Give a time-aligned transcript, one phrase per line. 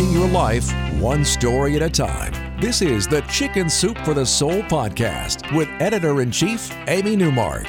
[0.00, 2.32] Changing your life one story at a time.
[2.58, 7.66] This is the Chicken Soup for the Soul podcast with editor in chief, Amy Newmark.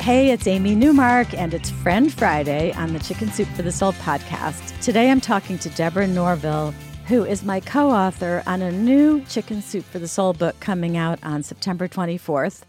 [0.00, 3.92] Hey, it's Amy Newmark, and it's Friend Friday on the Chicken Soup for the Soul
[3.92, 4.80] podcast.
[4.80, 6.72] Today I'm talking to Deborah Norville,
[7.08, 10.96] who is my co author on a new Chicken Soup for the Soul book coming
[10.96, 12.62] out on September 24th.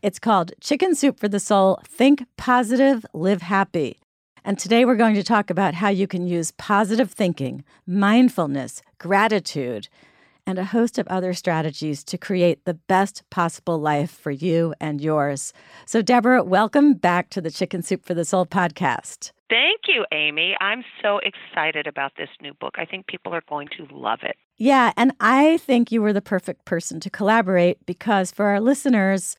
[0.00, 3.99] It's called Chicken Soup for the Soul Think Positive, Live Happy.
[4.44, 9.88] And today we're going to talk about how you can use positive thinking, mindfulness, gratitude,
[10.46, 15.00] and a host of other strategies to create the best possible life for you and
[15.00, 15.52] yours.
[15.84, 19.32] So, Deborah, welcome back to the Chicken Soup for the Soul podcast.
[19.50, 20.56] Thank you, Amy.
[20.60, 22.76] I'm so excited about this new book.
[22.78, 24.36] I think people are going to love it.
[24.56, 29.36] Yeah, and I think you were the perfect person to collaborate because for our listeners,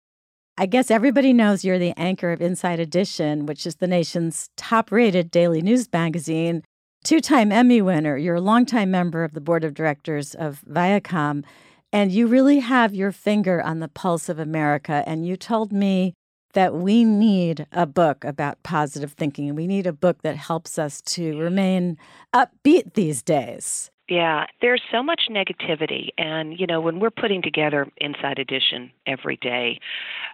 [0.57, 4.91] I guess everybody knows you're the anchor of Inside Edition, which is the nation's top
[4.91, 6.63] rated daily news magazine,
[7.03, 8.17] two time Emmy winner.
[8.17, 11.45] You're a longtime member of the board of directors of Viacom,
[11.93, 15.03] and you really have your finger on the pulse of America.
[15.07, 16.13] And you told me
[16.53, 19.55] that we need a book about positive thinking.
[19.55, 21.97] We need a book that helps us to remain
[22.35, 23.89] upbeat these days.
[24.11, 26.09] Yeah, there's so much negativity.
[26.17, 29.79] And, you know, when we're putting together Inside Edition every day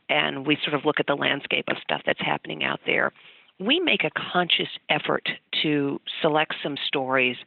[0.09, 3.11] and we sort of look at the landscape of stuff that's happening out there,
[3.59, 5.29] we make a conscious effort
[5.61, 7.37] to select some stories.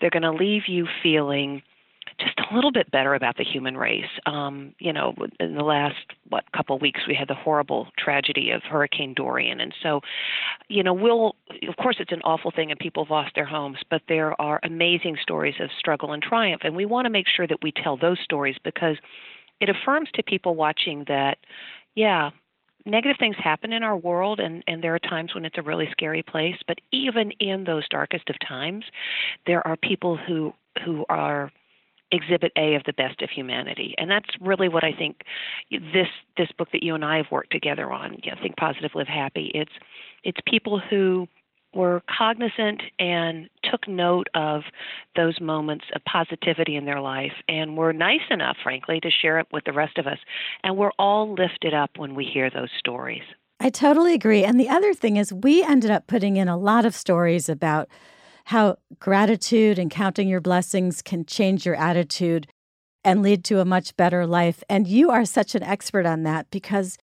[0.00, 1.62] They're going to leave you feeling
[2.18, 4.04] just a little bit better about the human race.
[4.26, 5.96] Um, you know, in the last
[6.28, 10.00] what couple weeks, we had the horrible tragedy of Hurricane Dorian, and so,
[10.68, 11.36] you know, we'll
[11.68, 14.60] of course it's an awful thing and people have lost their homes, but there are
[14.62, 17.96] amazing stories of struggle and triumph, and we want to make sure that we tell
[17.96, 18.96] those stories because
[19.60, 21.38] it affirms to people watching that,
[21.94, 22.30] yeah,
[22.84, 25.88] negative things happen in our world and and there are times when it's a really
[25.90, 26.56] scary place.
[26.66, 28.84] But even in those darkest of times
[29.46, 31.50] there are people who who are
[32.12, 33.94] exhibit A of the best of humanity.
[33.98, 35.22] And that's really what I think
[35.70, 38.90] this this book that you and I have worked together on, you know, Think Positive,
[38.94, 39.72] Live Happy, it's
[40.22, 41.28] it's people who
[41.74, 44.62] were cognizant and took note of
[45.14, 49.46] those moments of positivity in their life and were nice enough, frankly, to share it
[49.52, 50.18] with the rest of us.
[50.64, 53.22] And we're all lifted up when we hear those stories.
[53.60, 54.44] I totally agree.
[54.44, 57.88] And the other thing is, we ended up putting in a lot of stories about
[58.46, 62.46] how gratitude and counting your blessings can change your attitude
[63.02, 64.62] and lead to a much better life.
[64.68, 66.96] And you are such an expert on that because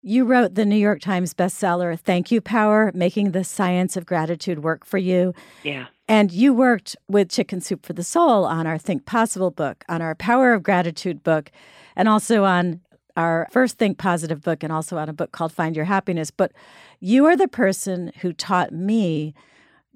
[0.00, 4.64] you wrote the New York Times bestseller, Thank You Power, making the science of gratitude
[4.64, 5.34] work for you.
[5.64, 5.86] Yeah.
[6.08, 10.00] And you worked with Chicken Soup for the Soul on our Think Possible book, on
[10.00, 11.50] our Power of Gratitude book,
[11.94, 12.80] and also on
[13.18, 16.30] our first Think Positive book, and also on a book called Find Your Happiness.
[16.30, 16.52] But
[17.00, 19.34] you are the person who taught me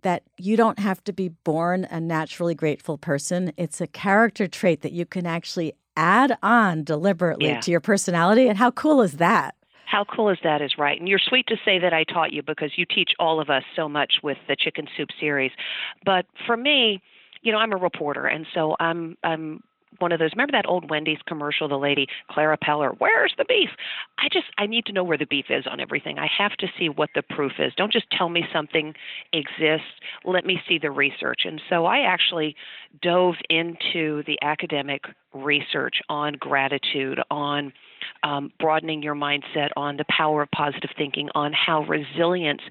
[0.02, 3.52] that you don't have to be born a naturally grateful person.
[3.56, 7.60] It's a character trait that you can actually add on deliberately yeah.
[7.60, 8.48] to your personality.
[8.48, 9.54] And how cool is that?
[9.86, 10.98] How cool is that is right.
[10.98, 13.64] And you're sweet to say that I taught you because you teach all of us
[13.74, 15.50] so much with the Chicken Soup series.
[16.04, 17.02] But for me,
[17.42, 19.62] you know, I'm a reporter and so I'm I'm
[19.98, 20.30] one of those.
[20.32, 21.68] Remember that old Wendy's commercial?
[21.68, 23.70] The lady Clara Peller, where's the beef?
[24.18, 26.18] I just I need to know where the beef is on everything.
[26.18, 27.72] I have to see what the proof is.
[27.76, 28.94] Don't just tell me something
[29.32, 29.92] exists.
[30.24, 31.42] Let me see the research.
[31.44, 32.56] And so I actually
[33.02, 35.02] dove into the academic
[35.34, 37.72] research on gratitude, on
[38.22, 42.62] um, broadening your mindset, on the power of positive thinking, on how resilience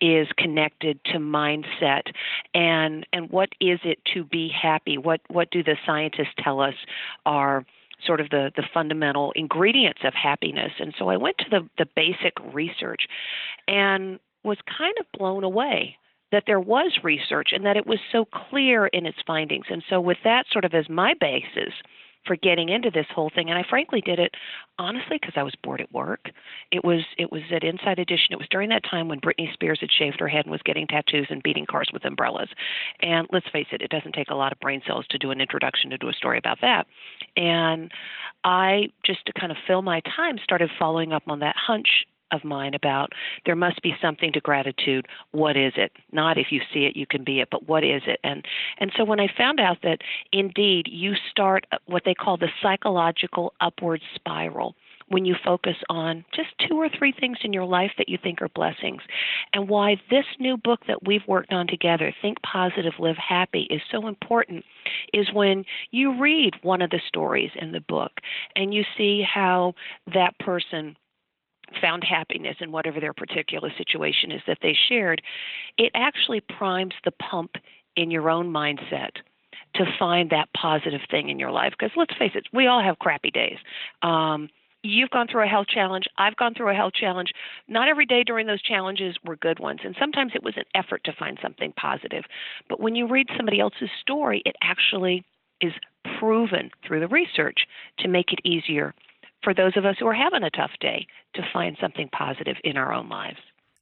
[0.00, 2.02] is connected to mindset,
[2.54, 4.98] and and what is it to be happy?
[4.98, 6.74] What what do the scientists tell us
[7.26, 7.64] are
[8.04, 10.72] sort of the, the fundamental ingredients of happiness.
[10.78, 13.06] And so I went to the, the basic research
[13.66, 15.96] and was kind of blown away
[16.32, 19.66] that there was research and that it was so clear in its findings.
[19.70, 21.72] And so, with that sort of as my basis,
[22.26, 24.34] for getting into this whole thing and I frankly did it
[24.78, 26.30] honestly because I was bored at work.
[26.70, 28.32] It was it was at Inside Edition.
[28.32, 30.86] It was during that time when Britney Spears had shaved her head and was getting
[30.86, 32.48] tattoos and beating cars with umbrellas.
[33.00, 35.40] And let's face it, it doesn't take a lot of brain cells to do an
[35.40, 36.86] introduction to do a story about that.
[37.36, 37.90] And
[38.44, 41.88] I just to kind of fill my time started following up on that hunch
[42.34, 43.12] of mine about
[43.46, 45.06] there must be something to gratitude.
[45.30, 45.92] What is it?
[46.12, 48.20] Not if you see it, you can be it, but what is it?
[48.22, 48.44] And
[48.78, 49.98] and so when I found out that
[50.32, 54.74] indeed you start what they call the psychological upward spiral
[55.08, 58.40] when you focus on just two or three things in your life that you think
[58.40, 59.02] are blessings.
[59.52, 63.82] And why this new book that we've worked on together, Think Positive, Live Happy, is
[63.90, 64.64] so important
[65.12, 68.12] is when you read one of the stories in the book
[68.56, 69.74] and you see how
[70.12, 70.96] that person
[71.80, 75.22] found happiness in whatever their particular situation is that they shared,
[75.78, 77.56] it actually primes the pump
[77.96, 79.10] in your own mindset
[79.74, 81.72] to find that positive thing in your life.
[81.78, 83.58] Because let's face it, we all have crappy days.
[84.02, 84.48] Um,
[84.82, 86.04] you've gone through a health challenge.
[86.18, 87.32] I've gone through a health challenge.
[87.66, 89.80] Not every day during those challenges were good ones.
[89.84, 92.24] And sometimes it was an effort to find something positive.
[92.68, 95.24] But when you read somebody else's story, it actually
[95.60, 95.72] is
[96.18, 97.66] proven through the research
[97.98, 98.94] to make it easier
[99.44, 102.76] for those of us who are having a tough day to find something positive in
[102.76, 103.38] our own lives.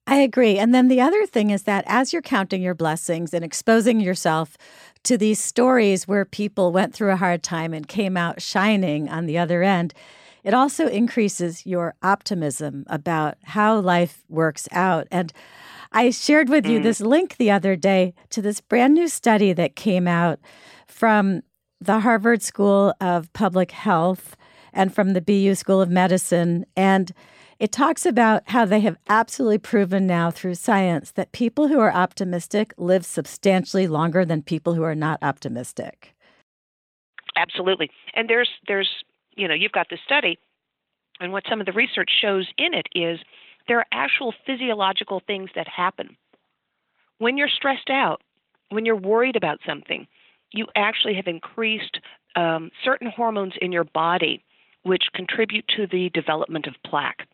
[0.07, 0.59] I agree.
[0.59, 4.59] And then the other thing is that as you're counting your blessings and exposing yourself
[5.05, 9.27] to these stories where people went through a hard time and came out shining on
[9.27, 9.95] the other end,
[10.43, 15.07] it also increases your optimism about how life works out.
[15.13, 15.33] And
[15.93, 16.83] I shared with you mm.
[16.83, 20.41] this link the other day to this brand new study that came out
[20.89, 21.43] from
[21.81, 24.37] the Harvard School of Public Health
[24.73, 26.67] and from the BU School of Medicine.
[26.77, 27.13] And
[27.59, 31.93] it talks about how they have absolutely proven now through science that people who are
[31.93, 36.15] optimistic live substantially longer than people who are not optimistic.
[37.37, 37.91] Absolutely.
[38.15, 38.91] And there's there's
[39.37, 40.39] you know, you've got the study
[41.21, 43.21] and what some of the research shows in it is
[43.69, 46.17] there are actual physiological things that happen.
[47.19, 48.23] When you're stressed out,
[48.71, 50.07] when you're worried about something,
[50.53, 52.01] you actually have increased
[52.35, 54.43] um, certain hormones in your body
[54.83, 57.27] which contribute to the development of plaque.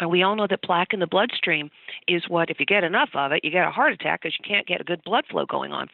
[0.00, 1.70] And we all know that plaque in the bloodstream
[2.08, 4.48] is what, if you get enough of it, you get a heart attack because you
[4.48, 5.88] can't get a good blood flow going on.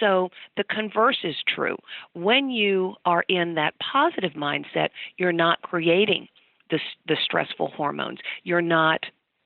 [0.00, 1.76] So the converse is true.
[2.14, 6.28] When you are in that positive mindset, you're not creating
[6.70, 8.18] the, the stressful hormones.
[8.42, 9.00] You're not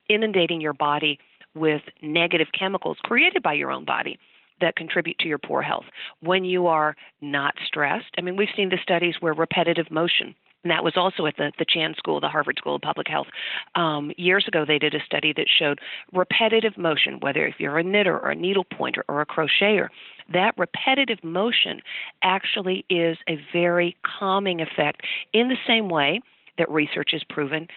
[0.09, 1.19] inundating your body
[1.55, 4.19] with negative chemicals created by your own body
[4.61, 5.85] that contribute to your poor health.
[6.21, 10.70] When you are not stressed, I mean, we've seen the studies where repetitive motion and
[10.70, 13.29] that was also at the, the Chan School, the Harvard School of Public Health.
[13.75, 15.79] Um, years ago, they did a study that showed
[16.12, 19.88] repetitive motion, whether if you're a knitter or a needle pointer or a crocheter,
[20.32, 21.81] that repetitive motion
[22.23, 26.20] actually is a very calming effect in the same way
[26.59, 27.69] that research has proven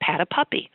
[0.00, 0.68] pat a puppy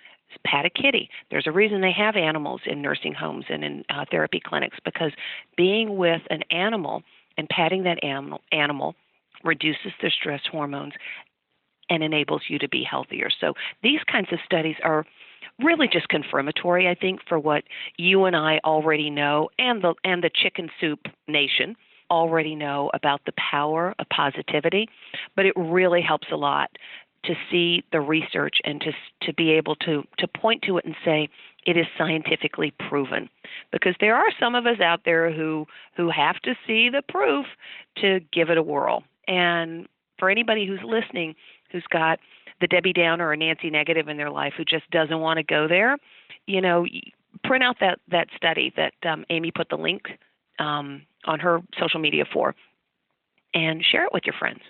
[0.46, 1.10] pat a kitty.
[1.32, 5.12] There's a reason they have animals in nursing homes and in uh, therapy clinics because
[5.56, 7.04] being with an animal
[7.38, 8.96] and patting that animal, animal
[9.44, 10.94] reduces the stress hormones
[11.90, 13.30] and enables you to be healthier.
[13.42, 13.54] So
[13.84, 15.06] these kinds of studies are
[15.60, 17.64] really just confirmatory, I think, for what
[17.98, 21.76] you and I already know and the and the chicken soup nation
[22.10, 24.88] already know about the power of positivity,
[25.36, 26.70] but it really helps a lot
[27.26, 28.92] to see the research and to
[29.22, 31.30] to be able to to point to it and say
[31.66, 33.30] it is scientifically proven.
[33.72, 37.46] Because there are some of us out there who who have to see the proof
[37.98, 39.04] to give it a whirl.
[39.28, 39.88] And
[40.18, 41.36] for anybody who's listening
[41.72, 42.20] who's got
[42.60, 45.68] the Debbie Downer or Nancy negative in their life who just doesn't want to go
[45.68, 45.98] there,
[46.48, 46.86] you know,
[47.44, 50.08] print out that that study that um, Amy put the link
[50.60, 52.56] um, on her social media for,
[53.54, 54.62] and share it with your friends.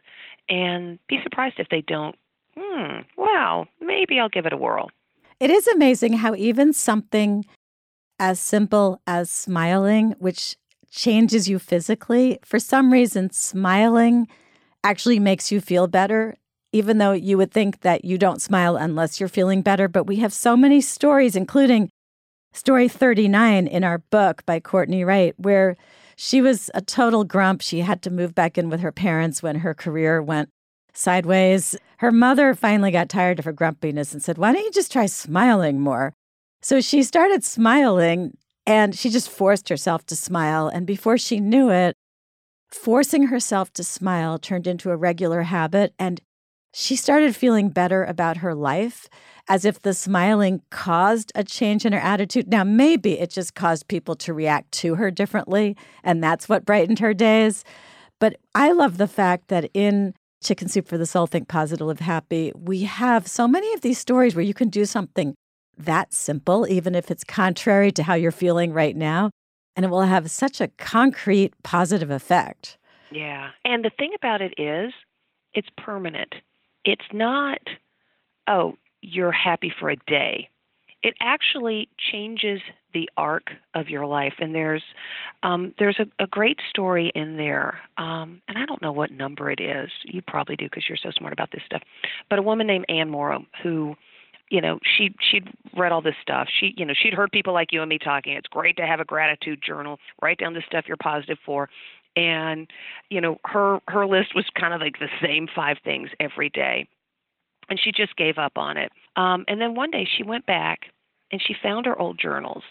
[0.50, 2.16] And be surprised if they don't.
[2.58, 3.02] Hmm.
[3.18, 3.68] Wow.
[3.82, 4.90] Maybe I'll give it a whirl.
[5.40, 7.46] It is amazing how even something
[8.20, 10.56] as simple as smiling, which
[10.90, 14.28] changes you physically, for some reason, smiling
[14.84, 16.36] actually makes you feel better
[16.72, 19.88] even though you would think that you don't smile unless you're feeling better.
[19.88, 21.90] But we have so many stories, including
[22.54, 25.78] story 39 in our book by Courtney Wright, where
[26.16, 27.62] she was a total grump.
[27.62, 30.50] She had to move back in with her parents when her career went
[30.94, 31.76] sideways.
[31.98, 35.06] Her mother finally got tired of her grumpiness and said, Why don't you just try
[35.06, 36.14] smiling more?
[36.62, 40.68] So she started smiling and she just forced herself to smile.
[40.68, 41.96] And before she knew it,
[42.70, 45.94] forcing herself to smile turned into a regular habit.
[45.98, 46.20] And
[46.80, 49.10] she started feeling better about her life,
[49.48, 52.48] as if the smiling caused a change in her attitude.
[52.48, 57.00] Now, maybe it just caused people to react to her differently, and that's what brightened
[57.00, 57.64] her days.
[58.20, 62.00] But I love the fact that in Chicken Soup for the Soul, Think Positive, Live
[62.00, 65.34] Happy, we have so many of these stories where you can do something
[65.80, 69.32] that simple, even if it's contrary to how you're feeling right now,
[69.76, 72.78] and it will have such a concrete positive effect.
[73.12, 73.50] Yeah.
[73.66, 74.94] And the thing about it is,
[75.56, 76.36] it's permanent.
[76.88, 77.60] It's not,
[78.48, 80.50] oh, you're happy for a day.
[81.04, 82.62] It actually changes
[82.94, 84.36] the arc of your life.
[84.40, 84.82] And there's
[85.44, 89.52] um, there's a, a great story in there, um, and I don't know what number
[89.52, 89.92] it is.
[90.06, 91.84] You probably do because you're so smart about this stuff.
[92.30, 93.96] But a woman named Anne Morrow who
[94.50, 97.72] you know she she'd read all this stuff she you know she'd heard people like
[97.72, 100.86] you and me talking it's great to have a gratitude journal write down the stuff
[100.88, 101.70] you're positive for
[102.18, 102.68] and
[103.10, 106.86] you know her her list was kind of like the same five things every day
[107.70, 110.88] and she just gave up on it um and then one day she went back
[111.32, 112.64] and she found her old journals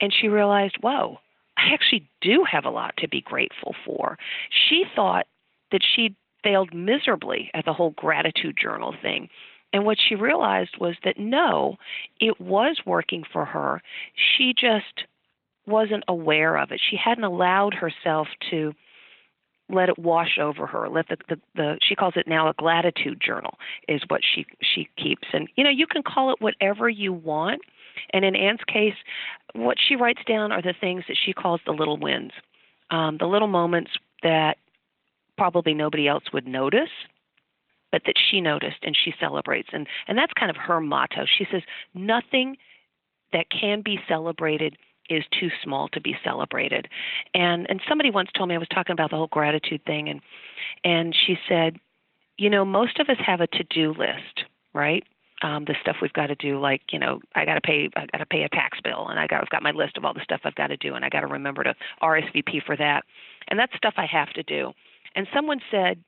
[0.00, 1.18] and she realized, whoa,
[1.56, 4.18] I actually do have a lot to be grateful for.
[4.68, 5.26] She thought
[5.72, 9.28] that she'd failed miserably at the whole gratitude journal thing.
[9.72, 11.76] And what she realized was that no,
[12.20, 13.82] it was working for her.
[14.14, 15.06] She just
[15.66, 16.80] wasn't aware of it.
[16.88, 18.72] She hadn't allowed herself to
[19.70, 20.88] let it wash over her.
[20.88, 24.88] Let the, the, the she calls it now a gratitude journal is what she she
[24.96, 25.28] keeps.
[25.32, 27.62] And you know, you can call it whatever you want.
[28.12, 28.94] And in Anne's case,
[29.54, 32.32] what she writes down are the things that she calls the little wins,
[32.90, 33.92] um, the little moments
[34.22, 34.58] that
[35.36, 36.90] probably nobody else would notice,
[37.92, 39.68] but that she noticed and she celebrates.
[39.72, 41.24] And, and that's kind of her motto.
[41.26, 41.62] She says,
[41.94, 42.56] nothing
[43.32, 44.76] that can be celebrated
[45.10, 46.88] is too small to be celebrated.
[47.34, 50.20] And and somebody once told me I was talking about the whole gratitude thing and
[50.84, 51.78] and she said,
[52.36, 55.04] you know, most of us have a to-do list, right?
[55.44, 58.06] um, the stuff we've got to do, like you know, I got to pay, I
[58.06, 60.14] got to pay a tax bill, and I got, I've got my list of all
[60.14, 63.04] the stuff I've got to do, and I got to remember to RSVP for that,
[63.48, 64.72] and that's stuff I have to do.
[65.14, 66.02] And someone said,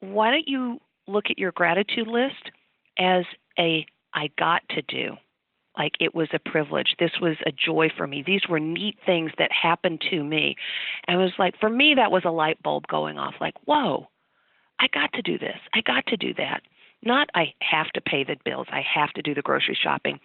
[0.00, 2.50] why don't you look at your gratitude list
[2.98, 3.24] as
[3.58, 5.16] a I got to do,
[5.76, 6.94] like it was a privilege.
[6.98, 8.22] This was a joy for me.
[8.26, 10.56] These were neat things that happened to me,
[11.06, 14.08] and it was like for me that was a light bulb going off, like whoa.
[14.80, 15.56] I got to do this.
[15.72, 16.62] I got to do that.
[17.02, 20.18] Not I have to pay the bills, I have to do the grocery shopping.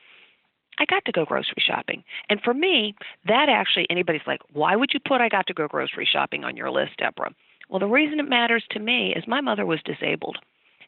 [0.79, 2.03] I got to go grocery shopping.
[2.29, 2.95] And for me,
[3.27, 6.55] that actually, anybody's like, why would you put I got to go grocery shopping on
[6.55, 7.33] your list, Deborah?
[7.69, 10.37] Well, the reason it matters to me is my mother was disabled.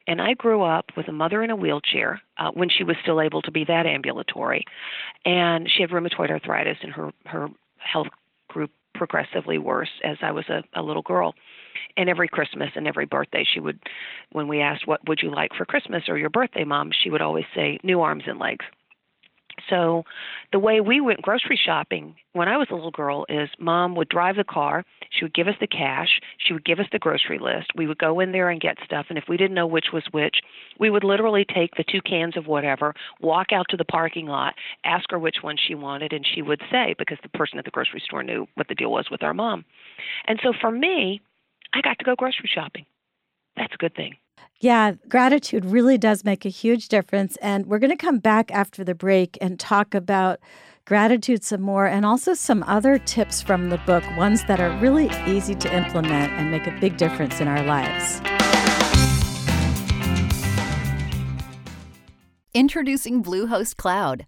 [0.08, 3.22] And I grew up with a mother in a wheelchair uh, when she was still
[3.22, 4.66] able to be that ambulatory.
[5.26, 8.08] And she had rheumatoid arthritis, and her, her health
[8.50, 11.34] grew progressively worse as I was a, a little girl
[11.98, 13.80] and every Christmas and every birthday she would
[14.32, 17.22] when we asked what would you like for Christmas or your birthday mom she would
[17.22, 18.66] always say new arms and legs
[19.72, 20.04] so
[20.52, 24.10] the way we went grocery shopping when I was a little girl is mom would
[24.10, 27.40] drive the car, she would give us the cash, she would give us the grocery
[27.40, 27.72] list.
[27.76, 30.04] We would go in there and get stuff and if we didn't know which was
[30.12, 30.36] which,
[30.80, 34.54] we would literally take the two cans of whatever, walk out to the parking lot,
[34.84, 37.72] ask her which one she wanted and she would say because the person at the
[37.72, 39.66] grocery store knew what the deal was with our mom.
[40.28, 41.22] And so for me,
[41.74, 42.86] I got to go grocery shopping.
[43.56, 44.16] That's a good thing.
[44.62, 47.36] Yeah, gratitude really does make a huge difference.
[47.38, 50.40] And we're going to come back after the break and talk about
[50.86, 55.10] gratitude some more and also some other tips from the book, ones that are really
[55.26, 58.22] easy to implement and make a big difference in our lives.
[62.54, 64.28] Introducing Bluehost Cloud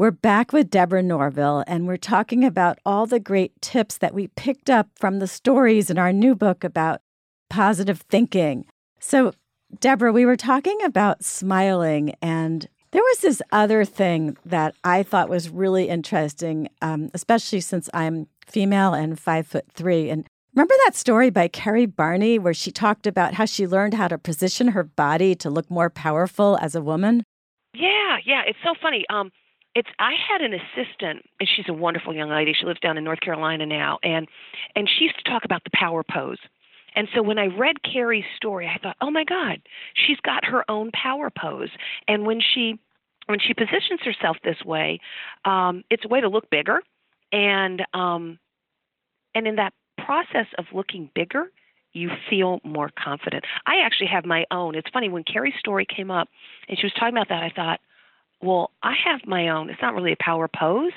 [0.00, 4.28] We're back with Deborah Norville, and we're talking about all the great tips that we
[4.28, 7.02] picked up from the stories in our new book about
[7.50, 8.64] positive thinking.
[8.98, 9.34] So,
[9.78, 15.28] Deborah, we were talking about smiling, and there was this other thing that I thought
[15.28, 20.08] was really interesting, um, especially since I'm female and five foot three.
[20.08, 24.08] And remember that story by Carrie Barney where she talked about how she learned how
[24.08, 27.22] to position her body to look more powerful as a woman?
[27.74, 29.04] Yeah, yeah, it's so funny.
[29.10, 29.30] Um,
[29.74, 32.52] it's I had an assistant and she's a wonderful young lady.
[32.58, 34.26] She lives down in North Carolina now and
[34.74, 36.38] and she used to talk about the power pose.
[36.96, 39.60] And so when I read Carrie's story, I thought, "Oh my god,
[39.94, 41.70] she's got her own power pose."
[42.08, 42.78] And when she
[43.26, 44.98] when she positions herself this way,
[45.44, 46.80] um, it's a way to look bigger,
[47.30, 48.38] and um,
[49.34, 49.72] and in that
[50.04, 51.52] process of looking bigger,
[51.92, 53.44] you feel more confident.
[53.66, 54.74] I actually have my own.
[54.74, 56.28] It's funny when Carrie's story came up,
[56.68, 57.42] and she was talking about that.
[57.42, 57.80] I thought,
[58.42, 59.70] well, I have my own.
[59.70, 60.92] It's not really a power pose,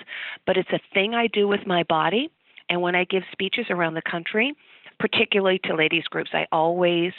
[0.45, 2.29] but it's a thing I do with my body.
[2.69, 4.53] And when I give speeches around the country,
[4.99, 7.11] particularly to ladies groups, I always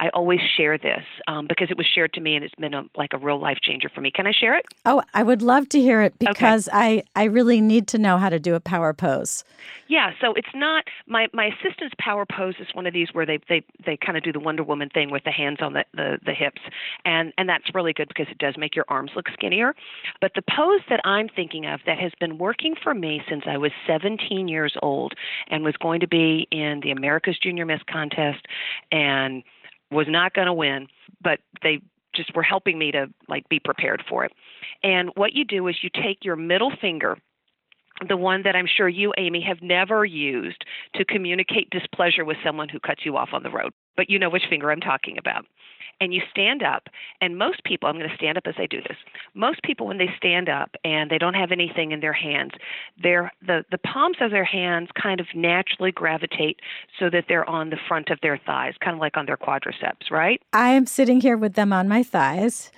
[0.00, 2.84] I always share this um, because it was shared to me and it's been a,
[2.96, 4.10] like a real life changer for me.
[4.10, 4.66] Can I share it?
[4.84, 7.04] Oh, I would love to hear it because okay.
[7.14, 9.44] I, I really need to know how to do a power pose.
[9.86, 13.38] Yeah, so it's not my my assistant's power pose is one of these where they
[13.48, 16.18] they they kind of do the Wonder Woman thing with the hands on the, the
[16.24, 16.60] the hips,
[17.04, 19.74] and and that's really good because it does make your arms look skinnier.
[20.20, 23.58] But the pose that I'm thinking of that has been working for me since I
[23.58, 25.14] was 17 years old
[25.48, 28.46] and was going to be in the America's Junior Miss contest
[28.90, 29.42] and
[29.94, 30.88] was not going to win,
[31.22, 31.80] but they
[32.14, 34.32] just were helping me to like be prepared for it.
[34.82, 37.18] And what you do is you take your middle finger
[38.08, 42.68] the one that I'm sure you, Amy, have never used to communicate displeasure with someone
[42.68, 43.72] who cuts you off on the road.
[43.96, 45.46] But you know which finger I'm talking about
[46.00, 46.88] and you stand up
[47.20, 48.96] and most people i'm going to stand up as i do this
[49.34, 52.52] most people when they stand up and they don't have anything in their hands
[53.02, 56.60] their the the palms of their hands kind of naturally gravitate
[56.98, 60.10] so that they're on the front of their thighs kind of like on their quadriceps
[60.10, 62.70] right i am sitting here with them on my thighs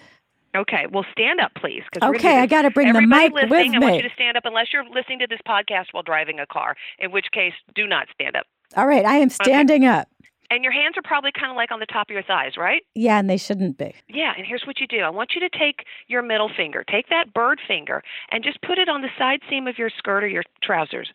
[0.56, 1.82] Okay, well, stand up, please.
[2.02, 3.73] Okay, I got to bring the mic with me.
[3.75, 6.46] I want you to stand up unless you're listening to this podcast while driving a
[6.46, 8.46] car, in which case, do not stand up.
[8.75, 9.99] All right, I am standing okay.
[10.00, 10.08] up.
[10.50, 12.83] And your hands are probably kind of like on the top of your thighs, right?
[12.95, 13.95] Yeah, and they shouldn't be.
[14.09, 15.00] Yeah, and here's what you do.
[15.00, 18.79] I want you to take your middle finger, take that bird finger, and just put
[18.79, 21.12] it on the side seam of your skirt or your trousers.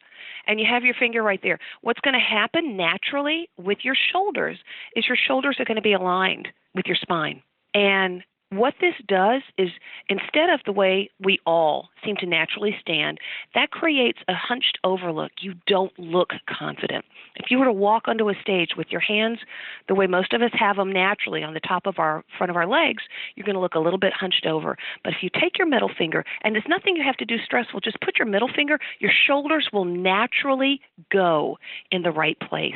[0.47, 1.59] And you have your finger right there.
[1.81, 4.57] What's going to happen naturally with your shoulders
[4.95, 7.41] is your shoulders are going to be aligned with your spine.
[7.73, 9.69] And what this does is
[10.09, 13.17] instead of the way we all seem to naturally stand,
[13.55, 15.31] that creates a hunched overlook.
[15.39, 17.05] You don't look confident.
[17.35, 19.39] If you were to walk onto a stage with your hands
[19.87, 22.57] the way most of us have them naturally on the top of our front of
[22.57, 23.03] our legs,
[23.35, 24.77] you're going to look a little bit hunched over.
[25.03, 27.79] But if you take your middle finger, and it's nothing you have to do stressful,
[27.79, 31.57] just put your middle finger, your shoulders will naturally go
[31.89, 32.75] in the right place.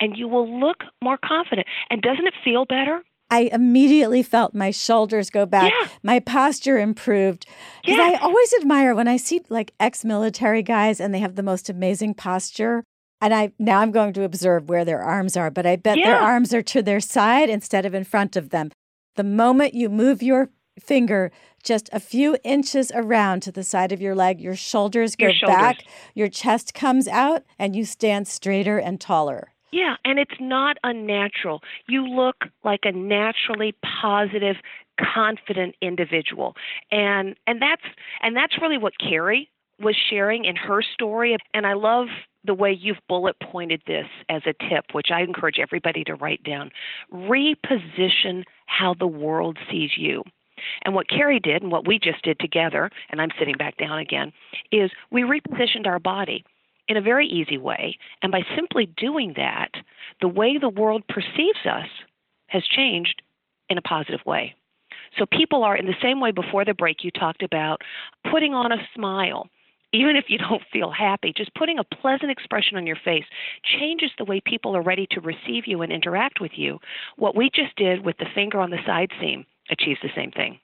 [0.00, 1.68] And you will look more confident.
[1.88, 3.02] And doesn't it feel better?
[3.30, 5.72] I immediately felt my shoulders go back.
[5.72, 5.88] Yeah.
[6.02, 7.46] My posture improved.
[7.84, 11.42] Because I always admire when I see like ex military guys and they have the
[11.42, 12.84] most amazing posture.
[13.20, 16.06] And I now I'm going to observe where their arms are, but I bet yeah.
[16.06, 18.70] their arms are to their side instead of in front of them.
[19.16, 21.30] The moment you move your finger
[21.62, 25.34] just a few inches around to the side of your leg, your shoulders go your
[25.34, 25.56] shoulders.
[25.56, 29.52] back, your chest comes out, and you stand straighter and taller.
[29.70, 31.60] Yeah, and it's not unnatural.
[31.88, 34.56] You look like a naturally positive,
[35.00, 36.54] confident individual.
[36.90, 37.82] And and that's
[38.22, 39.50] and that's really what Carrie
[39.80, 42.08] was sharing in her story and I love
[42.44, 46.42] the way you've bullet pointed this as a tip, which I encourage everybody to write
[46.44, 46.70] down.
[47.12, 50.22] Reposition how the world sees you.
[50.84, 53.98] And what Carrie did and what we just did together, and I'm sitting back down
[53.98, 54.32] again,
[54.72, 56.44] is we repositioned our body
[56.88, 57.98] in a very easy way.
[58.22, 59.70] And by simply doing that,
[60.20, 61.88] the way the world perceives us
[62.48, 63.22] has changed
[63.68, 64.54] in a positive way.
[65.18, 67.82] So people are in the same way before the break you talked about
[68.30, 69.48] putting on a smile.
[69.92, 73.24] Even if you don't feel happy, just putting a pleasant expression on your face
[73.78, 76.78] changes the way people are ready to receive you and interact with you.
[77.16, 80.58] What we just did with the finger on the side seam achieves the same thing.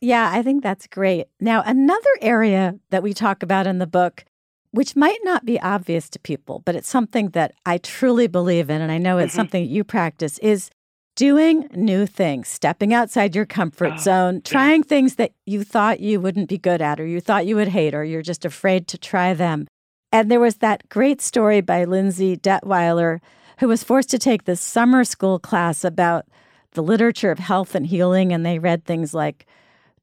[0.00, 1.26] Yeah, I think that's great.
[1.40, 4.24] Now, another area that we talk about in the book
[4.72, 8.80] which might not be obvious to people, but it's something that I truly believe in,
[8.80, 9.40] and I know it's mm-hmm.
[9.40, 10.70] something you practice, is
[11.16, 14.88] doing new things, stepping outside your comfort oh, zone, trying yeah.
[14.88, 17.94] things that you thought you wouldn't be good at, or you thought you would hate,
[17.94, 19.66] or you're just afraid to try them.
[20.12, 23.20] And there was that great story by Lindsay Detwiler,
[23.58, 26.26] who was forced to take this summer school class about
[26.72, 29.46] the literature of health and healing, and they read things like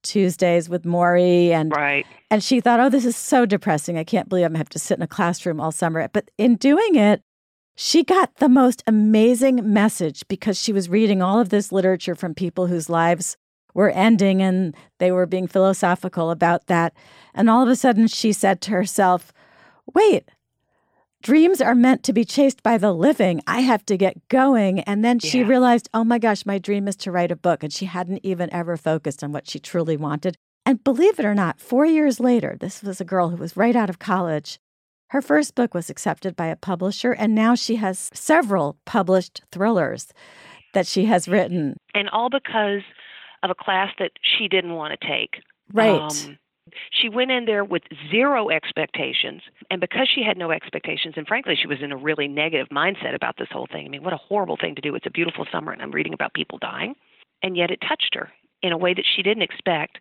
[0.07, 2.05] Tuesdays with Morrie and right.
[2.31, 3.97] and she thought, "Oh, this is so depressing.
[3.97, 6.31] I can't believe I'm going to have to sit in a classroom all summer." But
[6.37, 7.21] in doing it,
[7.75, 12.33] she got the most amazing message because she was reading all of this literature from
[12.33, 13.37] people whose lives
[13.73, 16.93] were ending and they were being philosophical about that.
[17.35, 19.31] And all of a sudden she said to herself,
[19.93, 20.29] "Wait,
[21.21, 23.41] dreams are meant to be chased by the living.
[23.47, 24.81] I have to get going.
[24.81, 25.47] And then she yeah.
[25.47, 27.63] realized, oh my gosh, my dream is to write a book.
[27.63, 30.37] And she hadn't even ever focused on what she truly wanted.
[30.65, 33.75] And believe it or not, four years later, this was a girl who was right
[33.75, 34.59] out of college.
[35.11, 40.11] Her first book was accepted by a publisher, and now she has several published thrillers
[40.73, 41.77] that she has written.
[41.93, 42.81] And all because
[43.43, 45.41] of a class that she didn't want to take.
[45.71, 46.01] Right.
[46.01, 46.37] Um,
[46.91, 49.41] she went in there with zero expectations.
[49.69, 53.15] And because she had no expectations, and frankly, she was in a really negative mindset
[53.15, 53.85] about this whole thing.
[53.85, 54.95] I mean, what a horrible thing to do.
[54.95, 56.95] It's a beautiful summer, and I'm reading about people dying.
[57.43, 58.29] And yet it touched her
[58.63, 59.99] in a way that she didn't expect.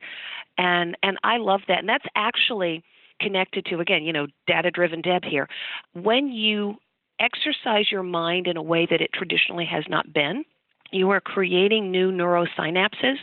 [0.58, 1.80] And and I love that.
[1.80, 2.82] And that's actually
[3.20, 5.48] connected to again, you know, data driven Deb here.
[5.92, 6.76] When you
[7.18, 10.44] exercise your mind in a way that it traditionally has not been,
[10.92, 13.16] you are creating new neurosynapses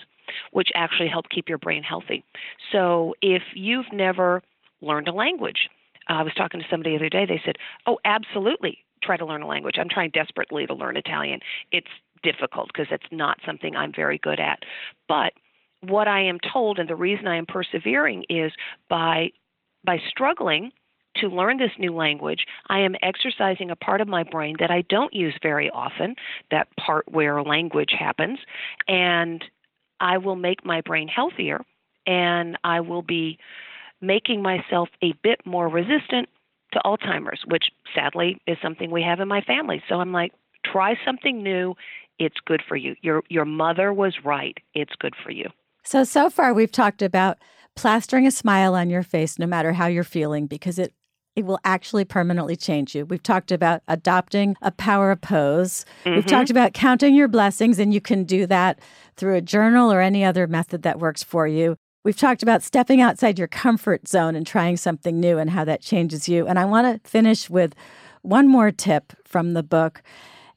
[0.51, 2.23] which actually help keep your brain healthy.
[2.71, 4.41] So if you've never
[4.81, 5.69] learned a language,
[6.09, 9.25] uh, I was talking to somebody the other day, they said, Oh, absolutely, try to
[9.25, 9.75] learn a language.
[9.77, 11.39] I'm trying desperately to learn Italian.
[11.71, 11.87] It's
[12.23, 14.59] difficult because it's not something I'm very good at.
[15.07, 15.33] But
[15.81, 18.51] what I am told, and the reason I am persevering, is
[18.89, 19.31] by
[19.85, 20.71] by struggling
[21.17, 24.81] to learn this new language, I am exercising a part of my brain that I
[24.89, 26.15] don't use very often,
[26.51, 28.39] that part where language happens,
[28.87, 29.43] and
[30.03, 31.61] I will make my brain healthier
[32.05, 33.39] and I will be
[34.01, 36.27] making myself a bit more resistant
[36.73, 39.81] to Alzheimer's, which sadly is something we have in my family.
[39.87, 40.33] So I'm like,
[40.65, 41.75] try something new.
[42.19, 42.95] It's good for you.
[43.01, 44.57] Your your mother was right.
[44.73, 45.49] It's good for you.
[45.83, 47.37] So so far we've talked about
[47.75, 50.93] plastering a smile on your face no matter how you're feeling because it
[51.35, 53.05] it will actually permanently change you.
[53.05, 55.85] We've talked about adopting a power pose.
[56.05, 56.15] Mm-hmm.
[56.15, 58.79] We've talked about counting your blessings, and you can do that
[59.15, 61.75] through a journal or any other method that works for you.
[62.03, 65.81] We've talked about stepping outside your comfort zone and trying something new and how that
[65.81, 66.45] changes you.
[66.45, 67.73] And I want to finish with
[68.21, 70.03] one more tip from the book.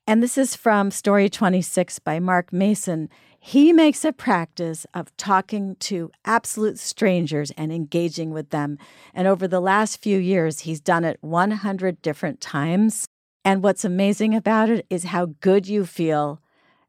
[0.09, 3.09] And this is from Story 26 by Mark Mason.
[3.47, 8.77] He makes a practice of talking to absolute strangers and engaging with them.
[9.15, 13.07] And over the last few years, he's done it 100 different times.
[13.45, 16.43] And what's amazing about it is how good you feel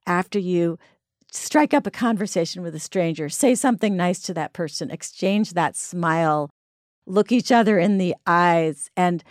[0.07, 0.79] after you
[1.31, 5.75] strike up a conversation with a stranger, say something nice to that person, exchange that
[5.75, 6.49] smile,
[7.05, 8.89] look each other in the eyes.
[8.97, 9.23] And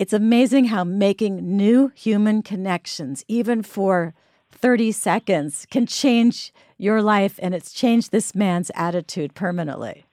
[0.00, 4.14] it's amazing how making new human connections, even for
[4.56, 10.04] 30 seconds can change your life, and it's changed this man's attitude permanently.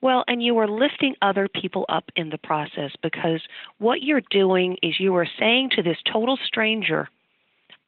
[0.00, 3.40] Well, and you are lifting other people up in the process because
[3.78, 7.08] what you're doing is you are saying to this total stranger,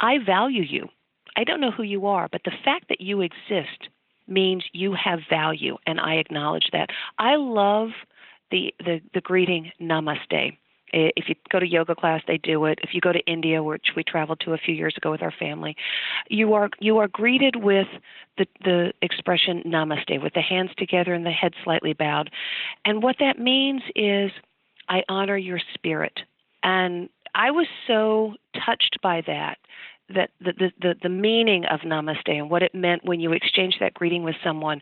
[0.00, 0.88] I value you.
[1.36, 3.88] I don't know who you are, but the fact that you exist
[4.26, 6.90] means you have value, and I acknowledge that.
[7.18, 7.90] I love
[8.50, 10.56] the, the, the greeting namaste.
[10.92, 12.78] If you go to yoga class, they do it.
[12.82, 15.32] If you go to India, which we traveled to a few years ago with our
[15.38, 15.76] family,
[16.28, 17.88] you are you are greeted with
[18.36, 22.30] the the expression namaste, with the hands together and the head slightly bowed,
[22.84, 24.30] and what that means is
[24.88, 26.20] I honor your spirit.
[26.62, 29.58] And I was so touched by that
[30.14, 33.76] that the, the, the, the meaning of namaste and what it meant when you exchange
[33.80, 34.80] that greeting with someone.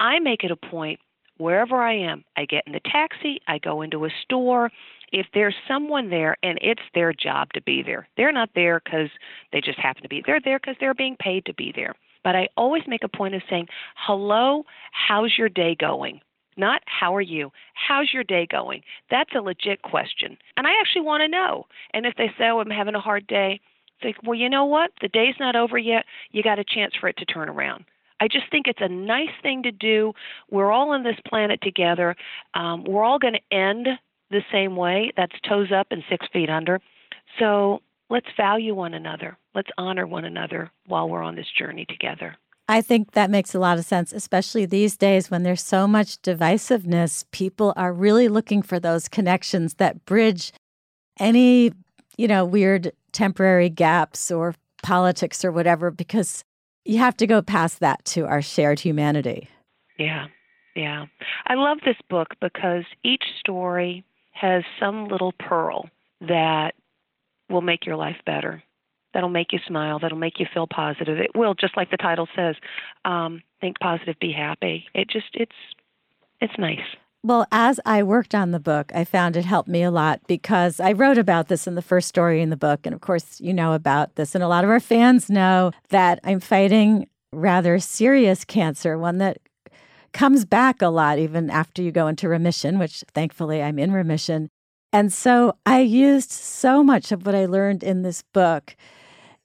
[0.00, 0.98] I make it a point
[1.36, 2.24] wherever I am.
[2.36, 4.70] I get in the taxi, I go into a store,
[5.14, 9.08] if there's someone there and it's their job to be there, they're not there because
[9.52, 10.22] they just happen to be.
[10.26, 11.94] They're there because they're being paid to be there.
[12.24, 16.20] But I always make a point of saying, "Hello, how's your day going?"
[16.56, 17.50] Not how are you?
[17.74, 18.82] How's your day going?
[19.10, 20.36] That's a legit question.
[20.56, 21.66] And I actually want to know.
[21.92, 23.60] And if they say, oh, I'm having a hard day,
[24.00, 24.92] think, well, you know what?
[25.00, 26.04] The day's not over yet.
[26.30, 27.86] You got a chance for it to turn around.
[28.20, 30.12] I just think it's a nice thing to do.
[30.50, 32.14] We're all on this planet together.
[32.54, 33.88] Um, we're all going to end
[34.30, 35.12] the same way.
[35.16, 36.80] That's toes up and six feet under.
[37.38, 39.36] So let's value one another.
[39.54, 42.36] Let's honor one another while we're on this journey together.
[42.66, 46.20] I think that makes a lot of sense, especially these days when there's so much
[46.22, 47.24] divisiveness.
[47.30, 50.52] People are really looking for those connections that bridge
[51.20, 51.72] any,
[52.16, 56.42] you know, weird temporary gaps or politics or whatever, because
[56.86, 59.48] you have to go past that to our shared humanity.
[59.98, 60.26] Yeah,
[60.74, 61.04] yeah.
[61.46, 64.04] I love this book because each story
[64.34, 65.88] has some little pearl
[66.20, 66.74] that
[67.48, 68.62] will make your life better.
[69.12, 69.98] That'll make you smile.
[70.00, 71.18] That'll make you feel positive.
[71.18, 72.56] It will, just like the title says.
[73.04, 74.86] Um, think positive, be happy.
[74.92, 75.54] It just it's
[76.40, 76.80] it's nice.
[77.22, 80.78] Well, as I worked on the book, I found it helped me a lot because
[80.78, 82.80] I wrote about this in the first story in the book.
[82.84, 84.34] And of course, you know about this.
[84.34, 89.38] And a lot of our fans know that I'm fighting rather serious cancer, one that
[90.14, 94.48] comes back a lot even after you go into remission, which thankfully I'm in remission.
[94.92, 98.74] And so I used so much of what I learned in this book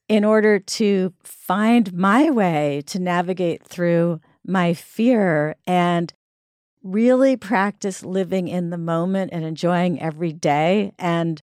[0.07, 5.55] in order to find my way to navigate through my fear.
[5.67, 6.13] And
[6.83, 10.93] really practice living in the moment and enjoying every day.
[10.97, 11.41] And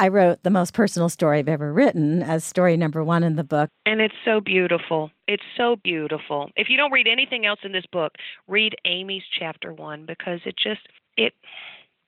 [0.00, 3.44] I wrote the most personal story I've ever written as story number one in the
[3.44, 3.68] book.
[3.84, 5.10] And it's so beautiful.
[5.28, 6.48] It's so beautiful.
[6.56, 8.12] If you don't read anything else in this book,
[8.48, 10.80] read Amy's chapter one because it just
[11.18, 11.34] it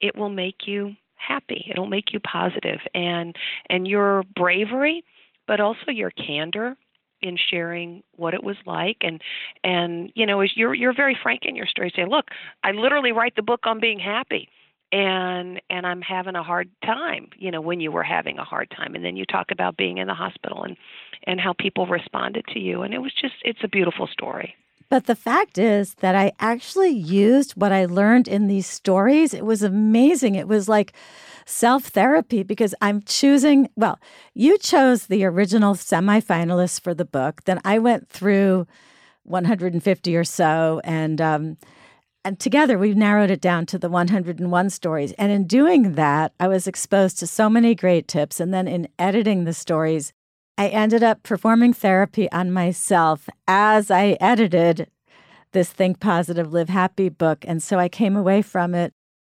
[0.00, 1.66] it will make you happy.
[1.70, 3.36] It'll make you positive and
[3.68, 5.04] and your bravery,
[5.46, 6.78] but also your candor
[7.20, 9.20] in sharing what it was like and
[9.62, 12.24] and you know you're you're very frank in your story say look
[12.64, 14.48] i literally write the book on being happy
[14.92, 18.70] and and i'm having a hard time you know when you were having a hard
[18.70, 20.76] time and then you talk about being in the hospital and
[21.24, 24.54] and how people responded to you and it was just it's a beautiful story
[24.92, 29.32] but the fact is that I actually used what I learned in these stories.
[29.32, 30.34] It was amazing.
[30.34, 30.92] It was like
[31.46, 33.98] self therapy because I'm choosing, well,
[34.34, 37.44] you chose the original semifinalists for the book.
[37.44, 38.66] Then I went through
[39.22, 41.56] 150 or so and, um,
[42.24, 45.12] and together we've narrowed it down to the 101 stories.
[45.12, 48.38] And in doing that, I was exposed to so many great tips.
[48.38, 50.12] And then in editing the stories,
[50.56, 54.88] I ended up performing therapy on myself as I edited
[55.52, 57.44] this Think Positive, Live Happy book.
[57.46, 58.92] And so I came away from it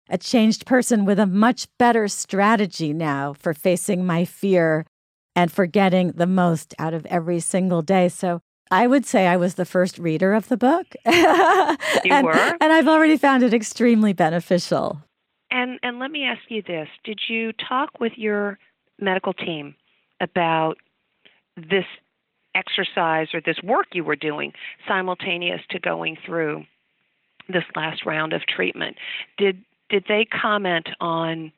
[0.09, 4.87] a changed person with a much better strategy now for facing my fear
[5.37, 8.09] and for getting the most out of every single day.
[8.09, 10.87] So I would say I was the first reader of the book.
[11.07, 12.57] you and, were?
[12.61, 15.02] And I've already found it extremely beneficial.
[15.50, 16.88] And and let me ask you this.
[17.04, 18.59] Did you talk with your
[18.98, 19.74] medical team
[20.20, 20.76] about
[21.57, 21.85] this
[22.54, 24.52] exercise or this work you were doing
[24.87, 26.64] simultaneous to going through
[27.48, 28.96] this last round of treatment.
[29.37, 31.50] Did did they comment on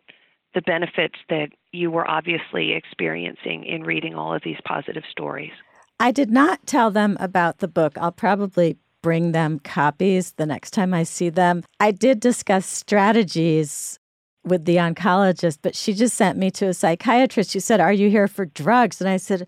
[0.55, 5.53] the benefits that you were obviously experiencing in reading all of these positive stories?
[6.01, 7.97] I did not tell them about the book.
[7.99, 11.63] I'll probably bring them copies the next time I see them.
[11.79, 13.99] I did discuss strategies
[14.43, 18.09] with the oncologist, but she just sent me to a psychiatrist She said, Are you
[18.09, 19.01] here for drugs?
[19.01, 19.47] And I said,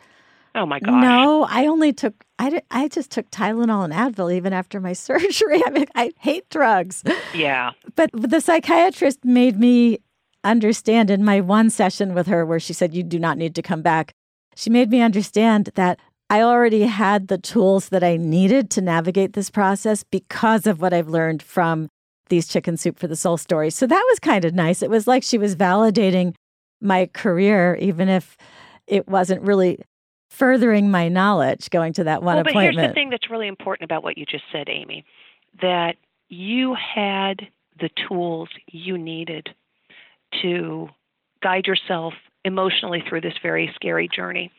[0.55, 1.03] Oh my gosh.
[1.03, 4.93] No, I only took I did, I just took Tylenol and Advil even after my
[5.09, 5.63] surgery.
[5.65, 7.03] I mean, I hate drugs.
[7.35, 7.71] Yeah.
[7.97, 10.01] But the psychiatrist made me
[10.45, 13.63] understand in my one session with her where she said you do not need to
[13.63, 14.13] come back.
[14.55, 15.99] She made me understand that
[16.33, 20.95] I already had the tools that I needed to navigate this process because of what
[20.95, 21.91] I've learned from
[22.31, 23.75] these chicken soup for the soul stories.
[23.75, 24.81] So that was kind of nice.
[24.81, 26.35] It was like she was validating
[26.81, 28.39] my career even if
[28.87, 29.79] it wasn't really
[30.31, 32.79] furthering my knowledge going to that one well, but appointment.
[32.79, 35.05] here's the thing that's really important about what you just said, Amy,
[35.61, 35.97] that
[36.31, 37.43] you had
[37.79, 39.51] the tools you needed
[40.41, 40.89] to
[41.43, 42.15] guide yourself
[42.45, 44.51] emotionally through this very scary journey.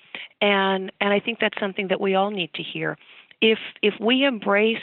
[0.41, 2.97] And and I think that's something that we all need to hear.
[3.41, 4.77] If if we embrace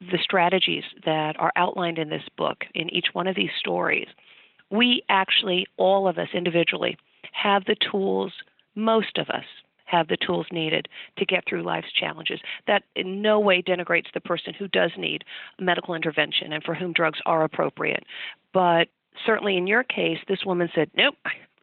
[0.00, 4.08] the strategies that are outlined in this book in each one of these stories,
[4.70, 6.96] we actually all of us individually
[7.32, 8.32] have the tools
[8.74, 9.44] most of us
[9.84, 12.40] have the tools needed to get through life's challenges.
[12.66, 15.22] That in no way denigrates the person who does need
[15.60, 18.04] medical intervention and for whom drugs are appropriate.
[18.54, 18.88] But
[19.26, 21.16] certainly in your case, this woman said, "Nope,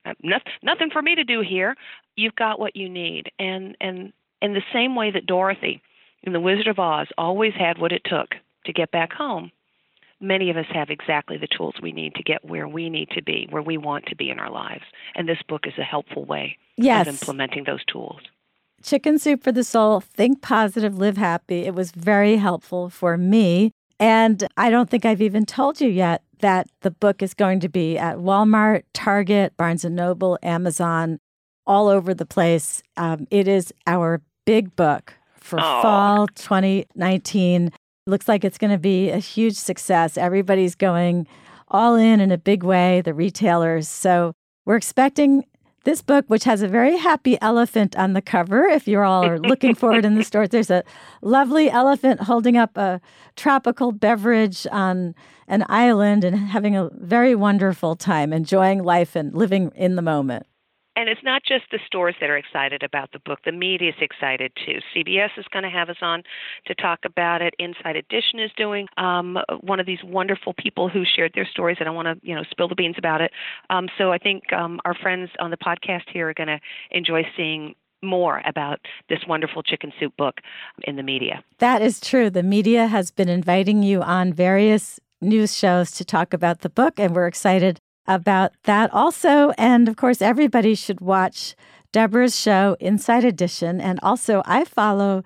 [0.09, 1.75] Uh, nothing for me to do here.
[2.15, 5.81] You've got what you need." And and in the same way that Dorothy
[6.23, 9.51] in The Wizard of Oz always had what it took to get back home,
[10.19, 13.23] many of us have exactly the tools we need to get where we need to
[13.23, 14.83] be, where we want to be in our lives.
[15.15, 17.07] And this book is a helpful way yes.
[17.07, 18.19] of implementing those tools.
[18.81, 21.65] Chicken Soup for the Soul, Think Positive, Live Happy.
[21.65, 23.71] It was very helpful for me.
[23.99, 27.69] And I don't think I've even told you yet that the book is going to
[27.69, 31.19] be at Walmart, Target, Barnes and Noble, Amazon,
[31.65, 32.81] all over the place.
[32.97, 35.81] Um, it is our big book for oh.
[35.81, 37.71] fall 2019.
[38.07, 40.17] Looks like it's going to be a huge success.
[40.17, 41.27] Everybody's going
[41.67, 43.87] all in in a big way, the retailers.
[43.87, 44.33] So
[44.65, 45.45] we're expecting
[45.89, 49.39] this book, which has a very happy elephant on the cover, if you all are
[49.39, 50.83] looking for it in the stores, there's a
[51.23, 53.01] lovely elephant holding up a
[53.35, 55.15] tropical beverage on
[55.47, 60.45] an island and having a very wonderful time, enjoying life and living in the moment.
[60.99, 63.39] And it's not just the stores that are excited about the book.
[63.45, 64.79] The media is excited too.
[64.93, 66.23] CBS is going to have us on
[66.65, 67.53] to talk about it.
[67.57, 71.77] Inside Edition is doing um, one of these wonderful people who shared their stories.
[71.79, 73.31] and I want to, you know, spill the beans about it.
[73.69, 76.59] Um, so I think um, our friends on the podcast here are going to
[76.91, 80.41] enjoy seeing more about this wonderful chicken soup book
[80.83, 81.41] in the media.
[81.59, 82.29] That is true.
[82.29, 86.99] The media has been inviting you on various news shows to talk about the book,
[86.99, 87.79] and we're excited
[88.09, 89.51] about that also.
[89.51, 91.55] And of course, everybody should watch
[91.93, 93.79] Deborah's show, Inside Edition.
[93.79, 95.23] And also, I follow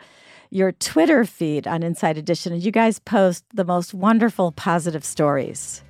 [0.51, 5.81] your Twitter feed on Inside Edition, and you guys post the most wonderful positive stories.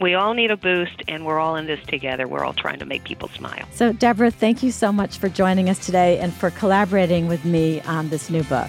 [0.00, 2.28] We all need a boost, and we're all in this together.
[2.28, 3.66] We're all trying to make people smile.
[3.72, 7.80] So, Deborah, thank you so much for joining us today and for collaborating with me
[7.82, 8.68] on this new book.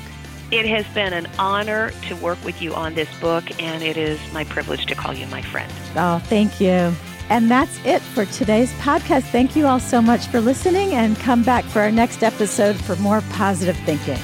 [0.51, 4.19] It has been an honor to work with you on this book, and it is
[4.31, 5.71] my privilege to call you my friend.
[5.95, 6.93] Oh, thank you.
[7.29, 9.23] And that's it for today's podcast.
[9.31, 12.95] Thank you all so much for listening, and come back for our next episode for
[12.97, 14.19] more positive thinking.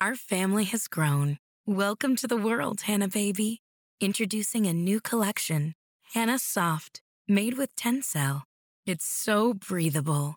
[0.00, 1.38] Our family has grown.
[1.66, 3.62] Welcome to the world, Hanna Baby.
[4.00, 5.74] Introducing a new collection,
[6.14, 8.42] Hanna Soft, made with Tencel.
[8.84, 10.36] It's so breathable,